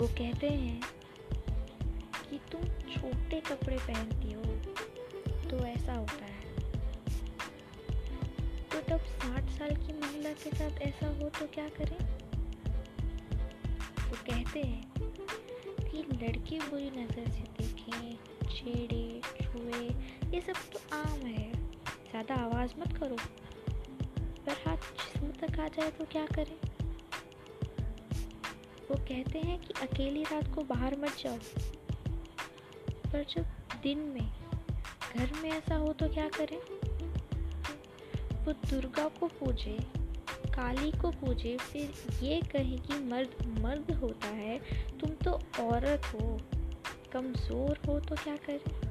वो 0.00 0.06
कहते 0.08 0.48
हैं 0.48 0.80
कि 2.30 2.38
तुम 2.52 2.62
छोटे 2.90 3.40
कपड़े 3.40 3.76
पहनती 3.76 4.32
हो 4.32 4.42
तो 5.50 5.64
ऐसा 5.66 5.94
होता 5.94 6.24
है। 6.24 6.36
तो 8.72 8.80
तब 8.88 9.00
साठ 9.14 9.50
साल 9.50 9.74
की 9.76 9.92
महिला 9.92 10.32
के 10.32 10.50
साथ 10.50 10.80
ऐसा 10.82 11.06
हो 11.08 11.28
तो 11.28 11.46
क्या 11.46 11.68
करें? 11.68 11.98
वो 14.00 14.16
कहते 14.26 14.60
हैं 14.60 14.82
कि 15.82 16.04
लड़के 16.22 16.58
बुरी 16.60 16.90
नज़र 16.90 17.30
से 17.30 17.44
देखें, 17.58 18.16
छेड़े, 18.48 19.20
छुए, 19.42 19.84
ये 20.34 20.40
सब 20.40 20.70
तो 20.72 20.96
आम 20.96 21.26
है। 21.26 21.52
ज़्यादा 22.10 22.34
आवाज़ 22.34 22.80
मत 22.80 22.96
करो। 22.98 23.16
पर 24.46 24.62
हाथ 24.66 24.76
जिसम 24.76 25.30
तक 25.40 25.60
आ 25.60 25.68
जाए 25.68 25.90
तो 25.90 26.04
क्या 26.04 26.26
करें? 26.26 26.56
वो 28.90 28.96
कहते 28.96 29.38
हैं 29.38 29.58
कि 29.58 29.74
अकेली 29.82 30.22
रात 30.22 30.54
को 30.54 30.62
बाहर 30.62 30.96
मत 30.96 31.16
जाओ। 31.18 31.38
पर 33.12 33.24
जब 33.36 33.46
दिन 33.82 33.98
में 33.98 34.32
घर 35.16 35.32
में 35.42 35.50
ऐसा 35.50 35.74
हो 35.74 35.92
तो 35.92 36.08
क्या 36.08 36.28
करें? 36.28 36.58
वो 38.44 38.52
दुर्गा 38.52 39.08
को 39.08 39.26
पूजे, 39.26 39.78
काली 40.54 40.90
को 40.90 41.10
पूजे, 41.10 41.56
फिर 41.56 41.94
ये 42.22 42.40
कहे 42.40 42.78
कि 42.78 42.98
मर्द 42.98 43.58
मर्द 43.60 43.90
होता 43.90 44.28
है, 44.28 44.58
तुम 44.98 45.10
तो 45.10 45.30
औरत 45.62 46.02
हो, 46.04 46.40
कमज़ोर 47.12 47.80
हो 47.88 48.00
तो 48.00 48.14
क्या 48.14 48.36
करें? 48.36 48.88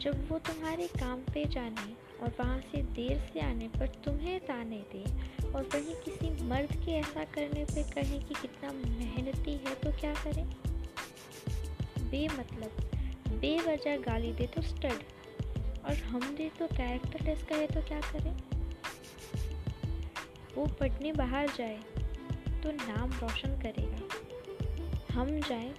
जब 0.00 0.28
वो 0.28 0.38
तुम्हारे 0.38 0.86
काम 0.86 1.20
पे 1.20 1.44
जाने 1.44 2.11
और 2.22 2.32
वहाँ 2.40 2.60
से 2.60 2.82
देर 2.82 3.30
से 3.32 3.40
आने 3.40 3.68
पर 3.68 3.86
तुम्हें 3.86 4.40
ताने 4.40 4.84
दे। 4.92 5.04
और 5.52 5.62
वहीं 5.62 5.94
किसी 5.94 6.44
मर्द 6.44 6.72
के 6.72 6.92
ऐसा 6.92 7.24
करने 7.24 7.64
पे 7.64 7.82
कहे 7.82 8.18
कि 8.18 8.34
कितना 8.34 8.72
मेहनती 8.72 9.52
है 9.52 9.74
तो 9.74 9.92
क्या 9.92 10.14
करें? 10.14 10.46
बेमतलब। 12.10 12.90
बेवजह 13.40 13.96
गाली 13.96 14.32
दे 14.32 14.46
तो 14.46 14.62
स्टड। 14.62 15.02
और 15.84 15.94
हम 15.94 16.34
दे 16.36 16.50
तो 16.58 16.66
कैरेक्टर 16.66 17.24
लेस 17.24 17.42
करे 17.42 17.66
तो 17.66 17.82
क्या 17.82 18.00
करें? 18.00 18.36
वो 20.54 20.66
पढ़ने 20.66 21.12
बाहर 21.12 21.48
जाए 21.48 21.76
तो 22.62 22.72
नाम 22.72 23.10
रोशन 23.10 23.60
करेगा। 23.60 24.00
हम 25.14 25.40
जाए 25.40 25.74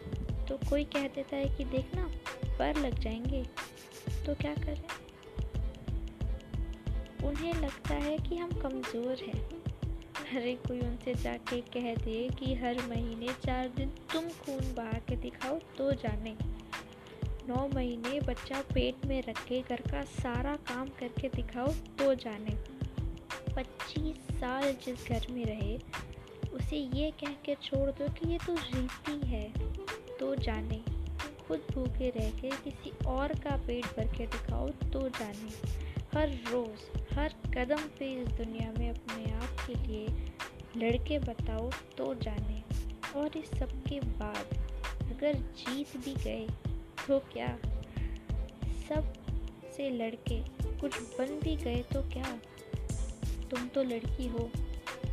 तो 0.49 0.69
कोई 0.69 0.83
कह 0.83 1.07
देता 1.07 1.35
है 1.35 1.49
कि 1.49 1.63
देखना, 1.65 2.11
पर 2.59 2.75
लग 2.75 2.99
जाएँगे 2.99 3.43
तो 4.25 4.35
क्या 4.35 4.55
करें? 4.55 4.83
उन्हें 7.27 7.53
लगता 7.53 7.95
है 7.95 8.17
कि 8.17 8.35
हम 8.35 8.51
कमज़ोर 8.51 9.23
हैं। 9.23 9.41
अरे, 10.35 10.53
कोई 10.67 10.79
उनसे 10.79 11.13
जाके 11.13 11.61
कह 11.61 11.93
दे 11.95 12.29
कि 12.29 12.53
हर 12.53 12.77
महीने 12.89 13.27
चार 13.45 13.67
दिन 13.67 13.89
तुम 14.13 14.21
खून 14.21 14.73
बहा 14.73 14.99
के 14.99 15.15
दिखाओ 15.15 15.59
तो 15.77 15.91
जाने। 15.91 16.35
नौ 17.47 17.67
महीने 17.75 18.19
बच्चा 18.19 18.61
पेट 18.73 19.05
में 19.05 19.21
रख 19.21 19.43
के 19.45 19.61
घर 19.61 19.81
का 19.81 20.01
सारा 20.01 20.55
काम 20.55 20.87
करके 20.99 21.29
दिखाओ 21.29 21.67
तो 21.99 22.13
जाने। 22.15 22.55
पच्चीस 23.53 24.39
साल 24.39 24.73
जिस 24.85 25.07
घर 25.07 25.27
में 25.31 25.45
रहे, 25.45 25.77
उसे 26.53 26.77
ये 26.95 27.11
कह 27.11 27.33
के 27.45 27.55
छोड़ 27.55 27.89
दो 27.89 28.07
कि 28.09 28.31
ये 28.31 28.37
तो 28.37 28.55
रीति 28.55 29.27
है 29.27 29.49
तो 30.19 30.35
जाने। 30.35 30.81
खुद 31.47 31.65
भूखे 31.71 32.09
रह 32.09 32.29
के 32.31 32.49
किसी 32.49 32.91
और 33.05 33.33
का 33.39 33.55
पेट 33.57 33.85
भर 33.85 34.07
के 34.17 34.25
दिखाओ 34.27 34.69
तो 34.69 35.09
जाने। 35.09 35.51
हर 36.13 36.29
रोज़ 36.29 37.02
हर 37.13 37.33
कदम 37.53 37.81
पे 37.99 38.13
इस 38.21 38.27
दुनिया 38.27 38.71
में 38.79 38.89
अपने 38.89 39.33
आप 39.33 39.57
के 39.67 39.75
लिए 39.87 40.07
लड़के 40.77 41.19
बताओ 41.19 41.69
तो 41.97 42.13
जाने। 42.15 42.61
और 43.15 43.37
इस 43.37 43.49
सब 43.59 43.71
के 43.83 43.99
बाद 43.99 44.55
अगर 45.03 45.33
जीत 45.33 45.97
भी 45.97 46.13
गए 46.13 46.47
तो 47.07 47.19
क्या? 47.19 47.57
सबसे 48.89 49.89
लड़के 49.89 50.39
कुछ 50.79 50.97
बन 51.17 51.39
भी 51.43 51.55
गए 51.55 51.81
तो 51.93 52.01
क्या? 52.01 52.37
तुम 53.51 53.67
तो 53.67 53.83
लड़की 53.83 54.27
हो। 54.27 54.49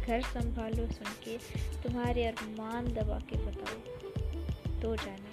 घर 0.07 0.23
संभालो 0.23 0.87
सुन 0.87 1.13
के 1.25 1.37
तुम्हारे 1.83 2.25
अरमान 2.27 2.87
दबा 2.87 3.19
के 3.19 3.37
बताओ 3.37 3.79
तो 4.83 4.97
जाने। 4.97 5.30